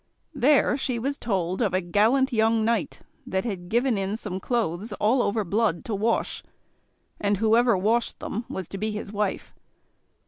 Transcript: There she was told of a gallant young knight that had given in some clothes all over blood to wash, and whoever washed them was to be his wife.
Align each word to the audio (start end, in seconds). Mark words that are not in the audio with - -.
There 0.33 0.77
she 0.77 0.97
was 0.97 1.19
told 1.19 1.61
of 1.61 1.75
a 1.75 1.79
gallant 1.79 2.33
young 2.33 2.65
knight 2.65 3.01
that 3.27 3.45
had 3.45 3.69
given 3.69 3.99
in 3.99 4.17
some 4.17 4.39
clothes 4.39 4.93
all 4.93 5.21
over 5.21 5.43
blood 5.43 5.85
to 5.85 5.93
wash, 5.93 6.41
and 7.19 7.37
whoever 7.37 7.77
washed 7.77 8.17
them 8.17 8.45
was 8.49 8.67
to 8.69 8.79
be 8.79 8.89
his 8.89 9.11
wife. 9.13 9.53